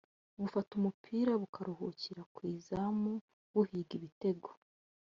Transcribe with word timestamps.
bufata 0.39 0.71
umupira 0.79 1.31
bukaruhukira 1.41 2.21
ku 2.33 2.39
izamu 2.55 3.13
buhiga 3.53 3.91
ibitego 3.99 4.49